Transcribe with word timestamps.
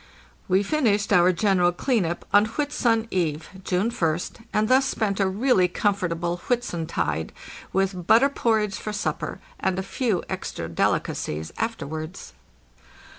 We 0.47 0.63
finished 0.63 1.13
our 1.13 1.31
general 1.31 1.71
clean 1.71 2.05
up 2.07 2.25
on 2.33 2.45
Whitsun 2.47 3.07
eve, 3.11 3.49
June 3.63 3.91
Ist, 4.01 4.39
and 4.51 4.67
thus 4.67 4.85
spent 4.87 5.19
a 5.19 5.29
really 5.29 5.67
comfortable 5.67 6.37
Whitsuntide, 6.49 7.31
with 7.71 8.07
butter 8.07 8.29
porridge 8.29 8.77
for 8.77 8.93
supper 8.93 9.39
and 9.59 9.77
a 9.77 9.83
few 9.83 10.23
extra 10.27 10.67
delicacies 10.67 11.53
afterwards. 11.59 12.33